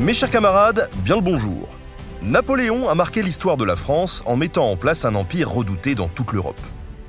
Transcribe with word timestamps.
Mes 0.00 0.14
chers 0.14 0.30
camarades, 0.30 0.88
bien 1.04 1.16
le 1.16 1.20
bonjour. 1.20 1.68
Napoléon 2.22 2.88
a 2.88 2.94
marqué 2.94 3.22
l'histoire 3.22 3.58
de 3.58 3.64
la 3.64 3.76
France 3.76 4.22
en 4.24 4.34
mettant 4.34 4.70
en 4.70 4.76
place 4.78 5.04
un 5.04 5.14
empire 5.14 5.50
redouté 5.50 5.94
dans 5.94 6.08
toute 6.08 6.32
l'Europe. 6.32 6.60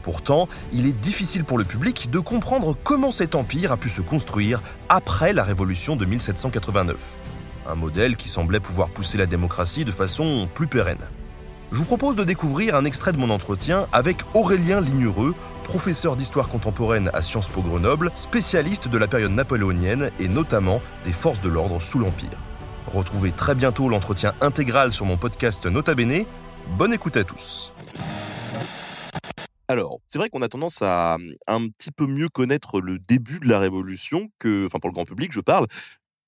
Pourtant, 0.04 0.50
il 0.74 0.86
est 0.86 1.00
difficile 1.00 1.46
pour 1.46 1.58
le 1.58 1.64
public 1.64 2.12
de 2.12 2.20
comprendre 2.20 2.76
comment 2.84 3.12
cet 3.12 3.34
empire 3.36 3.72
a 3.72 3.78
pu 3.78 3.88
se 3.88 4.02
construire 4.02 4.62
après 4.90 5.32
la 5.32 5.46
Révolution 5.46 5.96
de 5.96 6.04
1789. 6.04 7.18
Un 7.66 7.76
modèle 7.76 8.18
qui 8.18 8.28
semblait 8.28 8.60
pouvoir 8.60 8.90
pousser 8.90 9.18
la 9.18 9.26
démocratie 9.26 9.86
de 9.86 9.92
façon 9.94 10.50
plus 10.54 10.68
pérenne. 10.68 11.08
Je 11.72 11.78
vous 11.78 11.86
propose 11.86 12.18
de 12.18 12.26
découvrir 12.26 12.76
un 12.76 12.84
extrait 12.84 13.14
de 13.14 13.18
mon 13.18 13.30
entretien 13.30 13.88
avec 13.94 14.18
Aurélien 14.34 14.82
Lignereux, 14.82 15.34
professeur 15.64 16.18
d'histoire 16.18 16.50
contemporaine 16.50 17.10
à 17.14 17.22
Sciences 17.22 17.48
Po 17.48 17.62
Grenoble, 17.62 18.12
spécialiste 18.16 18.90
de 18.90 18.98
la 18.98 19.08
période 19.08 19.32
napoléonienne 19.32 20.10
et 20.20 20.28
notamment 20.28 20.82
des 21.06 21.14
forces 21.14 21.40
de 21.40 21.48
l'ordre 21.48 21.82
sous 21.82 21.98
l'Empire. 21.98 22.38
Retrouvez 22.94 23.32
très 23.32 23.56
bientôt 23.56 23.88
l'entretien 23.88 24.34
intégral 24.42 24.92
sur 24.92 25.06
mon 25.06 25.16
podcast 25.16 25.66
Nota 25.66 25.96
Bene. 25.96 26.26
Bonne 26.78 26.92
écoute 26.92 27.16
à 27.16 27.24
tous. 27.24 27.72
Alors, 29.70 30.00
c'est 30.10 30.18
vrai 30.18 30.30
qu'on 30.30 30.42
a 30.42 30.50
tendance 30.50 30.82
à 30.82 31.16
un 31.48 31.68
petit 31.70 31.92
peu 31.92 32.06
mieux 32.06 32.28
connaître 32.28 32.82
le 32.82 33.00
début 33.00 33.40
de 33.40 33.48
la 33.48 33.60
Révolution 33.60 34.28
que, 34.40 34.66
enfin 34.66 34.80
pour 34.80 34.90
le 34.90 34.94
grand 34.94 35.06
public, 35.06 35.32
je 35.32 35.40
parle, 35.40 35.68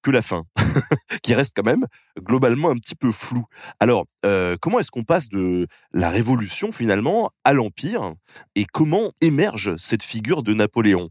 que 0.03 0.11
la 0.11 0.21
fin, 0.21 0.45
qui 1.21 1.33
reste 1.33 1.53
quand 1.53 1.65
même 1.65 1.85
globalement 2.17 2.69
un 2.69 2.75
petit 2.75 2.95
peu 2.95 3.11
flou. 3.11 3.43
Alors, 3.81 4.05
euh, 4.25 4.55
comment 4.61 4.79
est-ce 4.79 4.91
qu'on 4.91 5.03
passe 5.03 5.27
de 5.27 5.67
la 5.91 6.09
Révolution 6.09 6.71
finalement 6.71 7.31
à 7.43 7.51
l'Empire 7.51 8.13
et 8.55 8.63
comment 8.63 9.11
émerge 9.19 9.75
cette 9.75 10.03
figure 10.03 10.43
de 10.43 10.53
Napoléon? 10.53 11.09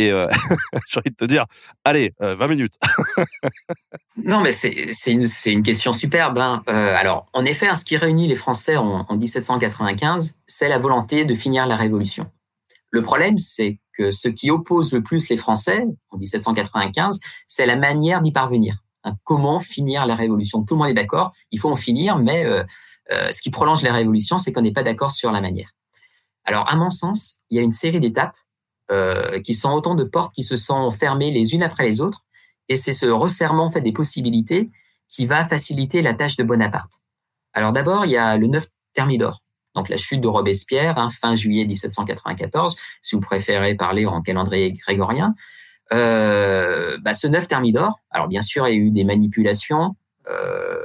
Et 0.00 0.10
euh, 0.10 0.28
j'ai 0.88 0.98
envie 0.98 1.10
de 1.10 1.16
te 1.16 1.24
dire, 1.24 1.44
allez, 1.84 2.14
20 2.20 2.26
euh, 2.26 2.48
minutes. 2.48 2.74
non, 4.16 4.40
mais 4.40 4.52
c'est 4.52 5.12
une, 5.12 5.62
question 5.62 5.92
superbe. 5.92 6.38
Hein. 6.38 6.62
Euh, 6.68 6.94
alors, 6.96 7.26
en 7.32 7.44
effet, 7.44 7.68
hein, 7.68 7.74
ce 7.74 7.84
qui 7.84 7.96
réunit 7.96 8.26
les 8.26 8.34
Français 8.34 8.76
en, 8.76 9.06
1795, 9.14 10.38
c'est 10.46 10.68
la 10.68 10.78
volonté 10.78 11.24
de 11.24 11.34
finir 11.34 11.66
la 11.66 11.76
Révolution. 11.76 12.30
Le 12.90 13.02
problème, 13.02 13.36
c'est 13.36 13.78
que 13.96 14.10
ce 14.10 14.28
qui 14.28 14.50
oppose 14.50 14.92
le 14.92 15.02
plus 15.02 15.28
les 15.28 15.36
Français 15.36 15.84
en 16.10 16.16
1795, 16.16 17.20
c'est 17.46 17.66
la 17.66 17.76
manière 17.76 18.22
d'y 18.22 18.32
parvenir. 18.32 18.76
Hein, 19.04 19.14
comment 19.24 19.60
finir 19.60 20.06
la 20.06 20.14
Révolution? 20.14 20.64
Tout 20.64 20.74
le 20.74 20.78
monde 20.78 20.88
est 20.88 20.94
d'accord, 20.94 21.32
il 21.50 21.60
faut 21.60 21.70
en 21.70 21.76
finir, 21.76 22.16
mais 22.16 22.46
ce 23.10 23.42
qui 23.42 23.50
prolonge 23.50 23.82
la 23.82 23.92
Révolution, 23.92 24.38
c'est 24.38 24.52
qu'on 24.52 24.62
n'est 24.62 24.72
pas 24.72 24.82
d'accord 24.82 25.10
sur 25.10 25.30
la 25.30 25.40
manière. 25.40 25.70
Alors, 26.44 26.68
à 26.68 26.76
mon 26.76 26.90
sens, 26.90 27.36
il 27.50 27.56
y 27.56 27.60
a 27.60 27.62
une 27.62 27.70
série 27.70 28.00
d'étapes 28.00 28.36
qui 29.44 29.54
sont 29.54 29.70
autant 29.70 29.94
de 29.94 30.04
portes 30.04 30.34
qui 30.34 30.42
se 30.42 30.56
sont 30.56 30.90
fermées 30.90 31.30
les 31.30 31.54
unes 31.54 31.62
après 31.62 31.84
les 31.84 32.00
autres. 32.00 32.24
Et 32.68 32.76
c'est 32.76 32.92
ce 32.92 33.06
resserrement 33.06 33.70
fait 33.70 33.80
des 33.80 33.92
possibilités 33.92 34.70
qui 35.08 35.26
va 35.26 35.44
faciliter 35.44 36.02
la 36.02 36.14
tâche 36.14 36.36
de 36.36 36.44
Bonaparte. 36.44 36.92
Alors 37.52 37.72
d'abord, 37.72 38.04
il 38.04 38.12
y 38.12 38.16
a 38.16 38.36
le 38.36 38.46
9 38.46 38.66
Thermidor, 38.94 39.42
donc 39.74 39.88
la 39.88 39.96
chute 39.96 40.20
de 40.20 40.28
Robespierre, 40.28 40.98
hein, 40.98 41.10
fin 41.10 41.34
juillet 41.34 41.64
1794, 41.64 42.76
si 43.02 43.16
vous 43.16 43.20
préférez 43.20 43.74
parler 43.74 44.06
en 44.06 44.22
calendrier 44.22 44.72
grégorien. 44.72 45.34
Euh, 45.92 46.98
bah, 47.02 47.14
ce 47.14 47.26
9 47.26 47.48
Thermidor, 47.48 47.98
alors 48.10 48.28
bien 48.28 48.42
sûr, 48.42 48.68
il 48.68 48.74
y 48.74 48.76
a 48.76 48.80
eu 48.80 48.90
des 48.90 49.04
manipulations, 49.04 49.96
euh, 50.28 50.76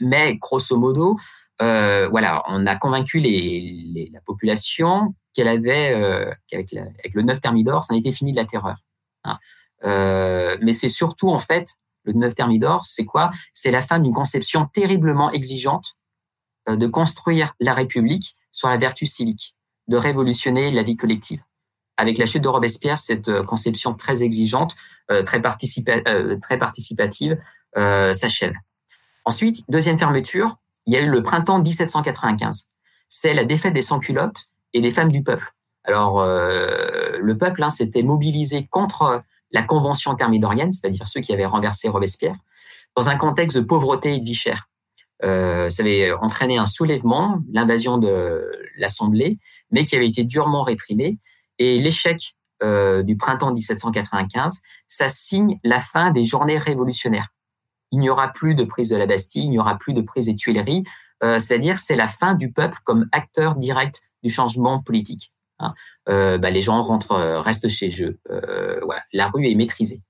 mais 0.00 0.36
grosso 0.36 0.76
modo, 0.76 1.16
euh, 1.60 2.08
voilà, 2.08 2.44
on 2.48 2.66
a 2.66 2.76
convaincu 2.76 3.18
la 3.20 4.20
population 4.24 5.14
qu'elle 5.38 5.46
avait, 5.46 5.94
euh, 5.94 6.32
avec 6.52 7.14
le 7.14 7.22
9 7.22 7.40
Thermidor, 7.40 7.84
ça 7.84 7.94
en 7.94 7.96
était 7.96 8.10
fini 8.10 8.32
de 8.32 8.36
la 8.36 8.44
terreur. 8.44 8.78
Hein. 9.22 9.38
Euh, 9.84 10.58
mais 10.62 10.72
c'est 10.72 10.88
surtout, 10.88 11.28
en 11.28 11.38
fait, 11.38 11.74
le 12.02 12.12
9 12.14 12.34
Thermidor, 12.34 12.84
c'est 12.86 13.04
quoi? 13.04 13.30
C'est 13.52 13.70
la 13.70 13.80
fin 13.80 14.00
d'une 14.00 14.12
conception 14.12 14.66
terriblement 14.66 15.30
exigeante 15.30 15.94
euh, 16.68 16.74
de 16.74 16.88
construire 16.88 17.54
la 17.60 17.72
République 17.72 18.34
sur 18.50 18.68
la 18.68 18.78
vertu 18.78 19.06
civique, 19.06 19.54
de 19.86 19.96
révolutionner 19.96 20.72
la 20.72 20.82
vie 20.82 20.96
collective. 20.96 21.40
Avec 21.96 22.18
la 22.18 22.26
chute 22.26 22.42
de 22.42 22.48
Robespierre, 22.48 22.98
cette 22.98 23.42
conception 23.42 23.94
très 23.94 24.24
exigeante, 24.24 24.74
très, 25.08 25.40
très 25.40 26.58
participative, 26.58 27.36
s'achève. 27.74 28.52
Ensuite, 29.24 29.64
deuxième 29.68 29.98
fermeture, 29.98 30.58
il 30.86 30.94
y 30.94 30.96
a 30.96 31.00
eu 31.00 31.10
le 31.10 31.24
printemps 31.24 31.58
1795. 31.58 32.68
C'est 33.08 33.34
la 33.34 33.44
défaite 33.44 33.74
des 33.74 33.82
sans-culottes 33.82 34.44
et 34.74 34.80
des 34.80 34.90
femmes 34.90 35.12
du 35.12 35.22
peuple. 35.22 35.52
Alors, 35.84 36.20
euh, 36.20 37.18
le 37.20 37.38
peuple 37.38 37.62
hein, 37.62 37.70
s'était 37.70 38.02
mobilisé 38.02 38.66
contre 38.66 39.22
la 39.50 39.62
convention 39.62 40.14
thermidorienne, 40.14 40.72
c'est-à-dire 40.72 41.06
ceux 41.06 41.20
qui 41.20 41.32
avaient 41.32 41.46
renversé 41.46 41.88
Robespierre, 41.88 42.36
dans 42.96 43.08
un 43.08 43.16
contexte 43.16 43.56
de 43.56 43.62
pauvreté 43.62 44.14
et 44.14 44.18
de 44.18 44.24
vie 44.24 44.34
chère. 44.34 44.68
Euh, 45.24 45.68
ça 45.68 45.82
avait 45.82 46.12
entraîné 46.12 46.58
un 46.58 46.66
soulèvement, 46.66 47.40
l'invasion 47.50 47.98
de 47.98 48.44
l'Assemblée, 48.76 49.38
mais 49.70 49.84
qui 49.84 49.96
avait 49.96 50.08
été 50.08 50.24
durement 50.24 50.62
réprimé. 50.62 51.18
Et 51.58 51.78
l'échec 51.78 52.34
euh, 52.62 53.02
du 53.02 53.16
printemps 53.16 53.52
1795, 53.52 54.60
ça 54.86 55.08
signe 55.08 55.58
la 55.64 55.80
fin 55.80 56.10
des 56.10 56.24
journées 56.24 56.58
révolutionnaires 56.58 57.28
il 57.90 58.00
n'y 58.00 58.10
aura 58.10 58.28
plus 58.28 58.54
de 58.54 58.64
prise 58.64 58.90
de 58.90 58.96
la 58.96 59.06
Bastille, 59.06 59.44
il 59.44 59.50
n'y 59.50 59.58
aura 59.58 59.76
plus 59.78 59.94
de 59.94 60.00
prise 60.00 60.26
des 60.26 60.34
Tuileries. 60.34 60.84
Euh, 61.22 61.38
c'est-à-dire 61.38 61.78
c'est 61.78 61.96
la 61.96 62.08
fin 62.08 62.34
du 62.34 62.52
peuple 62.52 62.78
comme 62.84 63.06
acteur 63.12 63.56
direct 63.56 64.02
du 64.22 64.30
changement 64.30 64.82
politique. 64.82 65.32
Hein. 65.58 65.74
Euh, 66.08 66.38
bah, 66.38 66.50
les 66.50 66.62
gens 66.62 66.80
rentrent, 66.82 67.12
euh, 67.12 67.40
restent 67.40 67.68
chez 67.68 67.90
eux. 68.02 68.18
Voilà, 68.82 69.02
la 69.12 69.28
rue 69.28 69.46
est 69.46 69.54
maîtrisée. 69.54 70.02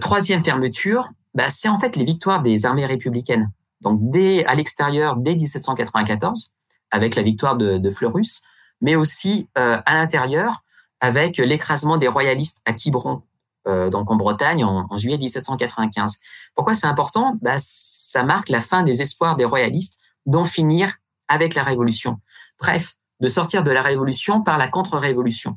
troisième 0.00 0.42
fermeture, 0.42 1.10
bah, 1.34 1.48
c'est 1.48 1.68
en 1.68 1.78
fait 1.78 1.96
les 1.96 2.04
victoires 2.04 2.42
des 2.42 2.66
armées 2.66 2.86
républicaines. 2.86 3.50
Donc 3.80 3.98
dès 4.10 4.44
à 4.44 4.54
l'extérieur, 4.54 5.16
dès 5.16 5.34
1794, 5.34 6.52
avec 6.90 7.16
la 7.16 7.22
victoire 7.22 7.56
de, 7.56 7.90
Fleurus, 7.90 8.42
mais 8.80 8.96
aussi 8.96 9.48
à 9.54 9.94
l'intérieur 9.94 10.62
avec 11.00 11.38
l'écrasement 11.38 11.96
des 11.96 12.06
royalistes 12.08 12.60
à 12.64 12.72
Quiberon 12.72 13.22
euh, 13.68 13.90
donc 13.90 14.10
en 14.10 14.16
Bretagne 14.16 14.64
en, 14.64 14.96
juillet 14.96 15.18
1795. 15.18 16.18
Pourquoi 16.54 16.74
c'est 16.74 16.86
important? 16.86 17.38
Bah, 17.42 17.56
Ça 17.58 18.24
marque 18.24 18.48
la 18.48 18.60
fin 18.60 18.82
des 18.82 19.02
espoirs 19.02 19.36
des 19.36 19.44
royalistes 19.44 19.98
d'en 20.26 20.44
finir 20.44 20.96
avec 21.32 21.54
la 21.54 21.62
Révolution. 21.62 22.20
Bref, 22.58 22.94
de 23.20 23.28
sortir 23.28 23.62
de 23.62 23.70
la 23.70 23.82
Révolution 23.82 24.42
par 24.42 24.58
la 24.58 24.68
contre-révolution. 24.68 25.56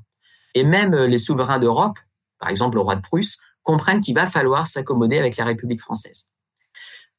Et 0.53 0.63
même 0.63 0.94
euh, 0.94 1.08
les 1.08 1.18
souverains 1.18 1.59
d'Europe, 1.59 1.97
par 2.40 2.50
exemple 2.50 2.75
le 2.75 2.81
roi 2.81 2.96
de 2.96 3.02
Prusse, 3.02 3.38
comprennent 3.63 4.02
qu'il 4.02 4.16
va 4.16 4.28
falloir 4.28 4.68
s'accommoder 4.68 5.18
avec 5.18 5.38
la 5.38 5.46
République 5.46 5.81
française. 5.81 6.30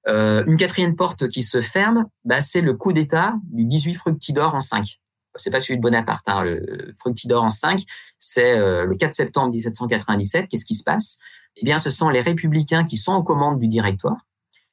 Euh, 0.09 0.45
une 0.47 0.57
quatrième 0.57 0.95
porte 0.95 1.29
qui 1.29 1.43
se 1.43 1.61
ferme, 1.61 2.07
bah, 2.25 2.41
c'est 2.41 2.61
le 2.61 2.75
coup 2.75 2.93
d'État 2.93 3.35
du 3.51 3.65
18 3.65 3.95
Fructidor 3.95 4.55
en 4.55 4.61
5 4.61 5.01
c'est 5.39 5.51
pas 5.51 5.61
celui 5.61 5.77
de 5.77 5.83
Bonaparte, 5.83 6.29
hein, 6.29 6.43
le 6.45 6.93
Fructidor 6.97 7.43
en 7.43 7.51
5, 7.51 7.83
c'est 8.19 8.59
euh, 8.59 8.85
le 8.85 8.97
4 8.97 9.15
septembre 9.15 9.53
1797. 9.53 10.49
Qu'est-ce 10.49 10.65
qui 10.65 10.75
se 10.75 10.85
passe? 10.85 11.19
Eh 11.57 11.65
bien, 11.65 11.79
ce 11.79 11.91
sont 11.91 12.09
les 12.09 12.21
républicains 12.21 12.85
qui 12.85 12.97
sont 12.97 13.15
aux 13.15 13.23
commandes 13.23 13.59
du 13.59 13.69
directoire, 13.69 14.27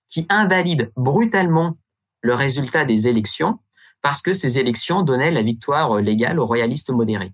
qui 0.09 0.25
invalident 0.29 0.89
brutalement 0.95 1.77
le 2.21 2.33
résultat 2.33 2.85
des 2.85 3.07
élections 3.07 3.59
parce 4.03 4.21
que 4.21 4.33
ces 4.33 4.59
élections 4.59 5.01
donnaient 5.01 5.31
la 5.31 5.41
victoire 5.41 5.95
légale 5.95 6.39
aux 6.39 6.45
royalistes 6.45 6.91
modérés. 6.91 7.33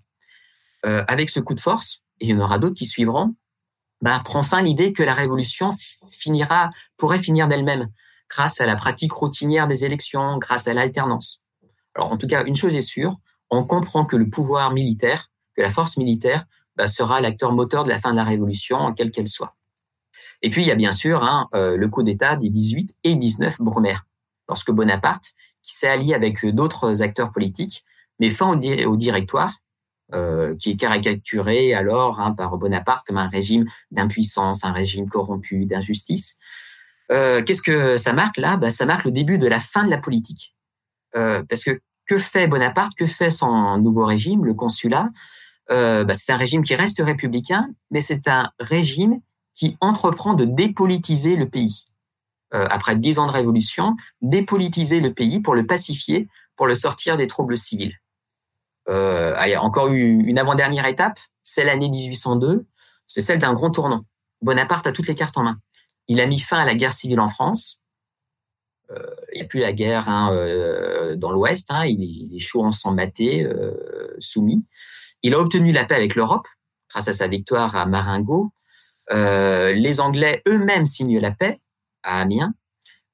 Euh, 0.86 1.04
avec 1.08 1.28
ce 1.28 1.40
coup 1.40 1.54
de 1.54 1.60
force, 1.60 2.00
et 2.20 2.26
il 2.26 2.30
y 2.30 2.34
en 2.34 2.40
aura 2.40 2.58
d'autres 2.58 2.76
qui 2.76 2.86
suivront, 2.86 3.34
bah, 4.00 4.18
prend 4.24 4.42
fin 4.42 4.62
l'idée 4.62 4.94
que 4.94 5.02
la 5.02 5.12
révolution 5.12 5.72
finira, 6.10 6.70
pourrait 6.96 7.18
finir 7.18 7.48
d'elle-même 7.48 7.88
grâce 8.30 8.60
à 8.60 8.66
la 8.66 8.76
pratique 8.76 9.12
routinière 9.12 9.66
des 9.66 9.84
élections, 9.84 10.38
grâce 10.38 10.68
à 10.68 10.72
l'alternance. 10.72 11.42
Alors, 11.94 12.12
en 12.12 12.16
tout 12.16 12.28
cas, 12.28 12.44
une 12.44 12.56
chose 12.56 12.74
est 12.76 12.80
sûre, 12.80 13.16
on 13.50 13.64
comprend 13.64 14.04
que 14.04 14.16
le 14.16 14.30
pouvoir 14.30 14.72
militaire, 14.72 15.28
que 15.56 15.62
la 15.62 15.70
force 15.70 15.96
militaire, 15.96 16.46
bah, 16.76 16.86
sera 16.86 17.20
l'acteur 17.20 17.52
moteur 17.52 17.82
de 17.82 17.88
la 17.88 17.98
fin 17.98 18.12
de 18.12 18.16
la 18.16 18.24
Révolution, 18.24 18.94
quelle 18.94 19.10
qu'elle 19.10 19.28
soit. 19.28 19.56
Et 20.40 20.50
puis, 20.50 20.62
il 20.62 20.68
y 20.68 20.70
a 20.70 20.76
bien 20.76 20.92
sûr 20.92 21.24
hein, 21.24 21.48
euh, 21.52 21.76
le 21.76 21.88
coup 21.88 22.04
d'État 22.04 22.36
des 22.36 22.48
18 22.48 22.94
et 23.02 23.16
19 23.16 23.60
Brumaire, 23.60 24.06
lorsque 24.48 24.70
Bonaparte, 24.70 25.34
qui 25.62 25.74
s'est 25.74 25.88
allié 25.88 26.14
avec 26.14 26.44
d'autres 26.46 27.02
acteurs 27.02 27.32
politiques, 27.32 27.84
met 28.18 28.30
fin 28.30 28.58
au, 28.58 28.96
directoire, 28.96 29.54
euh, 30.12 30.56
qui 30.56 30.70
est 30.70 30.76
caricaturé 30.76 31.74
alors 31.74 32.20
hein, 32.20 32.32
par 32.32 32.56
Bonaparte 32.56 33.06
comme 33.06 33.18
un 33.18 33.28
régime 33.28 33.66
d'impuissance, 33.90 34.64
un 34.64 34.72
régime 34.72 35.08
corrompu, 35.08 35.66
d'injustice. 35.66 36.36
Euh, 37.12 37.42
qu'est-ce 37.42 37.62
que 37.62 37.96
ça 37.96 38.12
marque 38.12 38.36
là? 38.36 38.56
Bah, 38.56 38.70
Ça 38.70 38.86
marque 38.86 39.04
le 39.04 39.10
début 39.10 39.38
de 39.38 39.46
la 39.46 39.60
fin 39.60 39.84
de 39.84 39.90
la 39.90 39.98
politique. 39.98 40.54
Euh, 41.16 41.42
parce 41.48 41.64
que 41.64 41.80
que 42.06 42.18
fait 42.18 42.48
Bonaparte? 42.48 42.94
Que 42.96 43.06
fait 43.06 43.30
son 43.30 43.78
nouveau 43.78 44.04
régime, 44.04 44.44
le 44.44 44.54
consulat? 44.54 45.08
Euh, 45.70 46.04
bah, 46.04 46.14
C'est 46.14 46.32
un 46.32 46.36
régime 46.36 46.62
qui 46.62 46.74
reste 46.74 47.00
républicain, 47.00 47.68
mais 47.90 48.00
c'est 48.00 48.28
un 48.28 48.50
régime 48.58 49.20
qui 49.54 49.76
entreprend 49.80 50.34
de 50.34 50.44
dépolitiser 50.44 51.36
le 51.36 51.48
pays. 51.48 51.84
Euh, 52.52 52.66
après 52.68 52.96
dix 52.96 53.20
ans 53.20 53.28
de 53.28 53.32
révolution, 53.32 53.94
dépolitiser 54.22 55.00
le 55.00 55.14
pays 55.14 55.40
pour 55.40 55.54
le 55.54 55.66
pacifier, 55.66 56.26
pour 56.56 56.66
le 56.66 56.74
sortir 56.74 57.16
des 57.16 57.28
troubles 57.28 57.56
civils. 57.56 57.94
Euh, 58.88 59.34
allez, 59.36 59.56
encore 59.56 59.88
une 59.88 60.38
avant-dernière 60.38 60.86
étape, 60.86 61.18
c'est 61.44 61.64
l'année 61.64 61.88
1802, 61.88 62.66
c'est 63.06 63.20
celle 63.20 63.38
d'un 63.38 63.52
grand 63.52 63.70
tournant. 63.70 64.04
Bonaparte 64.42 64.86
a 64.86 64.92
toutes 64.92 65.06
les 65.06 65.14
cartes 65.14 65.38
en 65.38 65.44
main. 65.44 65.60
Il 66.08 66.20
a 66.20 66.26
mis 66.26 66.40
fin 66.40 66.58
à 66.58 66.64
la 66.64 66.74
guerre 66.74 66.92
civile 66.92 67.20
en 67.20 67.28
France. 67.28 67.80
Euh, 68.90 68.98
il 69.32 69.36
n'y 69.36 69.44
a 69.44 69.48
plus 69.48 69.60
la 69.60 69.72
guerre 69.72 70.08
hein, 70.08 70.32
euh, 70.32 71.14
dans 71.14 71.30
l'Ouest. 71.30 71.70
Hein, 71.70 71.84
il, 71.86 72.34
est 72.34 72.40
chaud 72.40 72.64
en 72.64 72.72
sang 72.72 72.96
soumis. 74.18 74.66
Il 75.22 75.34
a 75.34 75.38
obtenu 75.38 75.70
la 75.70 75.84
paix 75.84 75.94
avec 75.94 76.16
l'Europe 76.16 76.48
grâce 76.88 77.06
à 77.06 77.12
sa 77.12 77.28
victoire 77.28 77.76
à 77.76 77.86
Marengo. 77.86 78.52
les 79.12 80.00
Anglais 80.00 80.42
eux-mêmes 80.48 80.86
signent 80.86 81.20
la 81.20 81.30
paix 81.30 81.60
à 82.02 82.20
Amiens. 82.20 82.54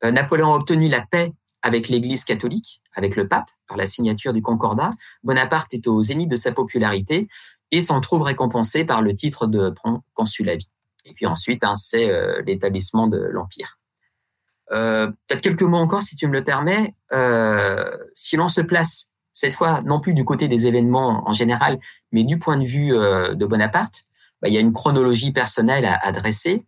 Napoléon 0.02 0.52
a 0.52 0.56
obtenu 0.56 0.88
la 0.88 1.04
paix 1.04 1.32
avec 1.62 1.88
l'Église 1.88 2.24
catholique, 2.24 2.80
avec 2.94 3.16
le 3.16 3.26
pape, 3.26 3.50
par 3.66 3.76
la 3.76 3.86
signature 3.86 4.32
du 4.32 4.42
Concordat. 4.42 4.90
Bonaparte 5.24 5.74
est 5.74 5.86
au 5.88 6.00
zénith 6.02 6.28
de 6.28 6.36
sa 6.36 6.52
popularité 6.52 7.28
et 7.72 7.80
s'en 7.80 8.00
trouve 8.00 8.22
récompensé 8.22 8.84
par 8.84 9.02
le 9.02 9.14
titre 9.16 9.46
de 9.46 9.74
consul 10.14 10.48
à 10.48 10.56
vie. 10.56 10.70
Et 11.04 11.12
puis 11.12 11.26
ensuite, 11.26 11.64
hein, 11.64 11.74
c'est 11.74 12.10
euh, 12.10 12.42
l'établissement 12.46 13.06
de 13.06 13.18
l'Empire. 13.18 13.78
Euh, 14.72 15.08
Peut-être 15.26 15.40
quelques 15.40 15.62
mots 15.62 15.78
encore, 15.78 16.02
si 16.02 16.16
tu 16.16 16.26
me 16.28 16.32
le 16.32 16.44
permets. 16.44 16.94
Euh, 17.12 17.90
si 18.14 18.36
l'on 18.36 18.48
se 18.48 18.60
place 18.60 19.10
cette 19.32 19.54
fois 19.54 19.82
non 19.82 20.00
plus 20.00 20.14
du 20.14 20.24
côté 20.24 20.48
des 20.48 20.66
événements 20.66 21.28
en 21.28 21.32
général, 21.32 21.78
mais 22.12 22.24
du 22.24 22.38
point 22.38 22.56
de 22.56 22.64
vue 22.64 22.94
euh, 22.94 23.34
de 23.34 23.46
Bonaparte, 23.46 24.04
bah, 24.40 24.48
il 24.48 24.54
y 24.54 24.56
a 24.56 24.60
une 24.60 24.72
chronologie 24.72 25.32
personnelle 25.32 25.84
à, 25.84 25.96
à 25.96 26.12
dresser 26.12 26.66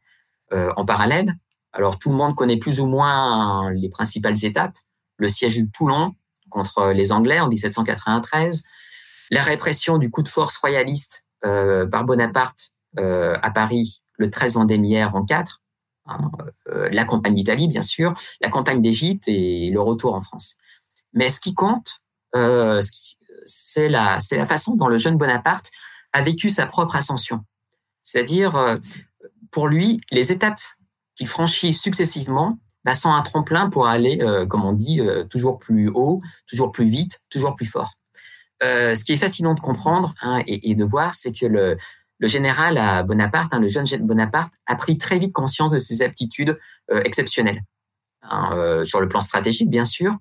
euh, 0.53 0.73
en 0.77 0.85
parallèle. 0.85 1.35
Alors 1.73 1.99
tout 1.99 2.11
le 2.11 2.17
monde 2.17 2.35
connaît 2.35 2.57
plus 2.57 2.81
ou 2.81 2.87
moins 2.87 3.73
les 3.73 3.89
principales 3.89 4.45
étapes. 4.45 4.77
Le 5.17 5.29
siège 5.29 5.59
de 5.59 5.67
Toulon 5.73 6.15
contre 6.49 6.93
les 6.93 7.13
Anglais 7.13 7.41
en 7.41 7.49
1793, 7.49 8.65
la 9.31 9.43
répression 9.43 9.99
du 9.99 10.11
coup 10.11 10.23
de 10.23 10.29
force 10.29 10.57
royaliste 10.57 11.27
euh, 11.45 11.87
par 11.87 12.05
Bonaparte 12.05 12.73
euh, 12.99 13.37
à 13.43 13.51
Paris 13.51 14.03
le 14.17 14.31
13 14.31 14.55
vendémiaire 14.55 15.15
en 15.15 15.25
4, 15.25 15.63
hein, 16.07 16.31
euh, 16.69 16.89
la 16.91 17.05
campagne 17.05 17.35
d'Italie 17.35 17.69
bien 17.69 17.83
sûr, 17.83 18.15
la 18.41 18.49
campagne 18.49 18.81
d'Égypte 18.81 19.29
et 19.29 19.71
le 19.71 19.81
retour 19.81 20.15
en 20.15 20.21
France. 20.21 20.57
Mais 21.13 21.29
ce 21.31 21.41
qui 21.41 21.55
compte, 21.55 22.01
euh, 22.35 22.81
c'est 23.47 23.89
la, 23.89 24.19
la 24.33 24.47
façon 24.47 24.75
dont 24.75 24.89
le 24.89 24.99
jeune 24.99 25.17
Bonaparte 25.17 25.71
a 26.13 26.23
vécu 26.23 26.51
sa 26.51 26.67
propre 26.67 26.97
ascension. 26.97 27.45
C'est-à-dire, 28.05 28.57
euh, 28.57 28.77
pour 29.51 29.69
lui, 29.69 30.01
les 30.11 30.33
étapes 30.33 30.61
qu'il 31.19 31.27
franchit 31.27 31.75
successivement 31.75 32.59
bah, 32.85 32.95
sont 32.95 33.11
un 33.11 33.23
tremplin 33.23 33.69
pour 33.69 33.89
aller, 33.89 34.21
euh, 34.23 34.47
comme 34.47 34.65
on 34.65 34.73
dit, 34.73 35.01
euh, 35.01 35.25
toujours 35.25 35.59
plus 35.59 35.91
haut, 35.93 36.21
toujours 36.47 36.71
plus 36.71 36.89
vite, 36.89 37.21
toujours 37.29 37.55
plus 37.57 37.67
fort. 37.67 37.93
Euh, 38.63 38.95
ce 38.95 39.05
qui 39.05 39.13
est 39.13 39.17
fascinant 39.17 39.55
de 39.55 39.61
comprendre 39.61 40.15
hein, 40.23 40.43
et, 40.47 40.75
de 40.75 40.85
voir, 40.85 41.15
c'est 41.15 41.33
que 41.33 41.47
le, 41.47 41.77
général 42.23 43.05
Bonaparte, 43.07 43.53
hein, 43.53 43.61
le 43.61 43.69
jeune 43.69 43.85
Bonaparte, 44.01 44.53
a 44.67 44.77
pris 44.77 44.97
très 44.97 45.19
vite 45.19 45.33
conscience 45.33 45.73
de 45.73 45.79
ses 45.79 46.03
aptitudes 46.03 46.59
exceptionnelles. 46.91 47.63
Hein, 48.23 48.83
sur 48.85 49.01
le 49.01 49.09
plan 49.09 49.21
stratégique, 49.21 49.71
bien 49.71 49.85
sûr, 49.85 50.17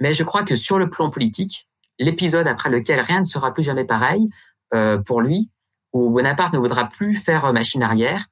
mais 0.00 0.12
je 0.12 0.22
crois 0.22 0.44
que 0.44 0.54
sur 0.56 0.78
le 0.78 0.90
plan 0.90 1.08
politique, 1.08 1.68
l'épisode 1.98 2.46
après 2.46 2.68
lequel 2.68 3.00
rien 3.00 3.20
ne 3.20 3.24
sera 3.24 3.54
plus 3.54 3.62
jamais 3.62 3.84
pareil, 3.84 4.26
pour 5.06 5.22
lui, 5.22 5.50
où 5.94 6.10
Bonaparte 6.10 6.52
ne 6.52 6.58
voudra 6.58 6.88
plus 6.88 7.14
faire 7.14 7.50
machine 7.54 7.82
arrière, 7.82 8.26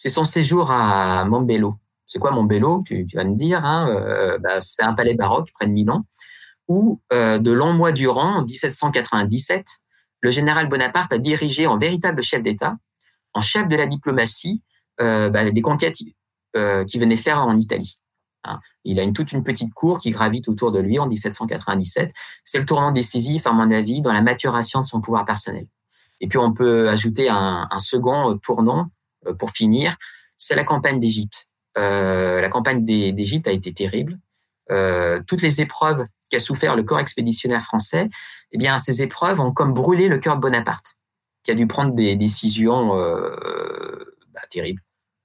c'est 0.00 0.08
son 0.08 0.24
séjour 0.24 0.70
à 0.70 1.26
Montbello. 1.26 1.74
C'est 2.06 2.18
quoi 2.18 2.30
Montbello 2.30 2.82
tu, 2.86 3.06
vas 3.12 3.24
me 3.24 3.34
dire. 3.34 3.66
Hein, 3.66 3.90
euh, 3.90 4.38
bah, 4.38 4.58
c'est 4.62 4.82
un 4.82 4.94
palais 4.94 5.12
baroque 5.12 5.50
près 5.52 5.66
de 5.66 5.72
Milan, 5.72 6.06
où 6.68 7.02
euh, 7.12 7.38
de 7.38 7.52
longs 7.52 7.74
mois 7.74 7.92
durant, 7.92 8.36
en 8.36 8.44
1797, 8.46 9.66
le 10.20 10.30
général 10.30 10.70
Bonaparte 10.70 11.12
a 11.12 11.18
dirigé 11.18 11.66
en 11.66 11.76
véritable 11.76 12.22
chef 12.22 12.42
d'État, 12.42 12.76
en 13.34 13.42
chef 13.42 13.68
de 13.68 13.76
la 13.76 13.84
diplomatie, 13.84 14.62
euh, 15.02 15.28
bah, 15.28 15.50
des 15.50 15.60
conquêtes 15.60 15.96
qu'il 15.96 17.00
venait 17.00 17.16
faire 17.16 17.44
en 17.44 17.58
Italie. 17.58 17.98
Hein. 18.44 18.58
Il 18.84 19.00
a 19.00 19.02
une, 19.02 19.12
toute 19.12 19.32
une 19.32 19.44
petite 19.44 19.74
cour 19.74 19.98
qui 19.98 20.12
gravite 20.12 20.48
autour 20.48 20.72
de 20.72 20.80
lui 20.80 20.98
en 20.98 21.08
1797. 21.08 22.10
C'est 22.42 22.58
le 22.58 22.64
tournant 22.64 22.92
décisif, 22.92 23.46
à 23.46 23.52
mon 23.52 23.70
avis, 23.70 24.00
dans 24.00 24.14
la 24.14 24.22
maturation 24.22 24.80
de 24.80 24.86
son 24.86 25.02
pouvoir 25.02 25.26
personnel. 25.26 25.66
Et 26.20 26.26
puis 26.26 26.38
on 26.38 26.54
peut 26.54 26.88
ajouter 26.88 27.28
un, 27.28 27.68
second 27.78 28.38
tournant 28.38 28.90
pour 29.38 29.50
finir, 29.50 29.96
c'est 30.36 30.56
la 30.56 30.64
campagne 30.64 30.98
d'Égypte. 30.98 31.48
Euh, 31.78 32.40
la 32.40 32.48
campagne 32.48 32.84
d'Égypte 32.84 33.46
a 33.46 33.52
été 33.52 33.72
terrible. 33.72 34.18
Euh, 34.70 35.20
toutes 35.26 35.42
les 35.42 35.60
épreuves 35.60 36.04
qu'a 36.30 36.40
souffert 36.40 36.76
le 36.76 36.82
corps 36.82 37.00
expéditionnaire 37.00 37.62
français, 37.62 38.08
eh 38.52 38.58
bien, 38.58 38.78
ces 38.78 39.02
épreuves 39.02 39.40
ont 39.40 39.52
comme 39.52 39.74
brûlé 39.74 40.08
le 40.08 40.18
cœur 40.18 40.36
de 40.36 40.40
Bonaparte, 40.40 40.96
qui 41.44 41.50
a 41.50 41.54
dû 41.54 41.66
prendre 41.66 41.94
des 41.94 42.16
décisions 42.16 42.96
euh, 42.96 44.16
bah, 44.32 44.40
terribles, 44.50 44.82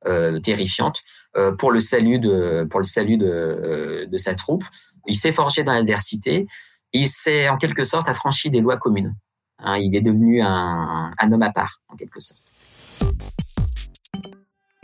euh, 0.07 0.39
terrifiantes, 0.39 1.01
euh, 1.37 1.51
pour 1.51 1.71
le 1.71 1.79
salut 1.79 2.19
de, 2.19 2.67
pour 2.69 2.81
euh, 2.81 4.17
sa 4.17 4.35
troupe. 4.35 4.63
Il 5.07 5.15
s'est 5.15 5.33
forgé 5.33 5.63
dans 5.63 5.73
l'adversité. 5.73 6.47
Il 6.93 7.07
s'est 7.07 7.49
en 7.49 7.57
quelque 7.57 7.83
sorte 7.83 8.09
affranchi 8.09 8.49
des 8.49 8.61
lois 8.61 8.77
communes. 8.77 9.15
Hein, 9.59 9.77
il 9.77 9.95
est 9.95 10.01
devenu 10.01 10.41
un 10.41 11.11
homme 11.31 11.41
à 11.41 11.51
part, 11.51 11.81
en 11.87 11.95
quelque 11.95 12.19
sorte. 12.19 12.41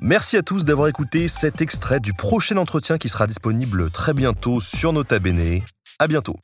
Merci 0.04 0.36
à 0.36 0.42
tous 0.42 0.66
d'avoir 0.66 0.88
écouté 0.88 1.28
cet 1.28 1.62
extrait 1.62 2.00
du 2.00 2.12
prochain 2.12 2.58
entretien 2.58 2.98
qui 2.98 3.08
sera 3.08 3.28
disponible 3.28 3.92
très 3.92 4.16
bientôt 4.16 4.60
sur 4.60 4.94
Nota 4.94 5.20
Bene. 5.20 5.62
À 6.00 6.08
bientôt. 6.08 6.38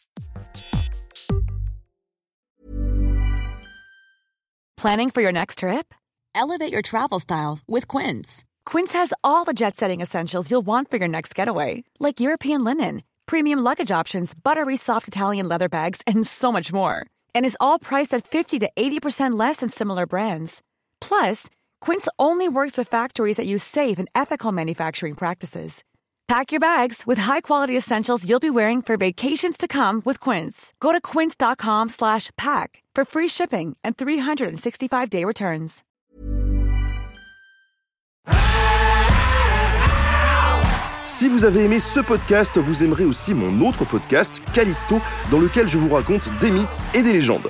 Planning 4.76 5.10
for 5.10 5.24
your 5.24 5.32
next 5.32 5.58
trip? 5.58 5.96
Elevate 6.36 6.72
your 6.72 6.84
travel 6.84 7.20
style 7.20 7.58
with 7.68 7.88
Quince. 7.88 8.44
Quince 8.68 8.94
has 8.94 9.12
all 9.24 9.44
the 9.44 9.56
jet 9.56 9.76
setting 9.76 10.02
essentials 10.02 10.52
you'll 10.52 10.62
want 10.64 10.92
for 10.92 10.98
your 10.98 11.10
next 11.10 11.34
getaway, 11.34 11.84
like 12.00 12.20
European 12.20 12.64
linen, 12.64 13.02
premium 13.26 13.58
luggage 13.58 13.90
options, 13.90 14.36
buttery 14.36 14.76
soft 14.76 15.08
Italian 15.08 15.50
leather 15.50 15.68
bags, 15.68 16.02
and 16.06 16.28
so 16.28 16.52
much 16.52 16.72
more. 16.72 17.08
And 17.34 17.44
is 17.44 17.58
all 17.60 17.80
priced 17.80 18.14
at 18.14 18.28
50 18.28 18.60
to 18.60 18.70
80% 18.78 19.36
less 19.36 19.58
than 19.58 19.70
similar 19.70 20.06
brands. 20.06 20.62
Plus, 21.02 21.50
Quince 21.82 22.08
only 22.20 22.48
works 22.48 22.78
with 22.78 22.88
factories 22.88 23.38
that 23.38 23.48
use 23.48 23.64
safe 23.64 23.98
and 23.98 24.08
ethical 24.14 24.52
manufacturing 24.52 25.16
practices. 25.16 25.84
Pack 26.28 26.52
your 26.52 26.60
bags 26.60 27.04
with 27.08 27.18
high-quality 27.18 27.76
essentials 27.76 28.28
you'll 28.28 28.42
be 28.42 28.50
wearing 28.50 28.82
for 28.82 28.98
vacations 28.98 29.58
to 29.58 29.68
come 29.68 30.02
with 30.04 30.20
Quince. 30.20 30.74
Go 30.82 30.92
to 30.92 31.00
quince.com/pack 31.00 32.84
for 32.96 33.06
free 33.06 33.30
shipping 33.30 33.78
and 33.84 33.96
365-day 33.96 35.24
returns. 35.24 35.84
Si 41.06 41.30
vous 41.30 41.46
avez 41.46 41.64
aimé 41.64 41.80
ce 41.80 42.02
podcast, 42.02 42.58
vous 42.58 42.84
aimerez 42.84 43.06
aussi 43.06 43.34
mon 43.34 43.66
autre 43.66 43.86
podcast, 43.86 44.44
Callisto, 44.54 45.00
dans 45.32 45.40
lequel 45.40 45.68
je 45.70 45.78
vous 45.78 45.88
raconte 45.96 46.30
des 46.42 46.52
mythes 46.52 46.78
et 46.94 47.02
des 47.02 47.14
légendes. 47.14 47.50